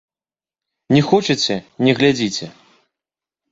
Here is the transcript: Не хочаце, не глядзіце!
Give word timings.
Не 0.97 1.01
хочаце, 1.09 1.59
не 1.89 1.97
глядзіце! 2.01 2.51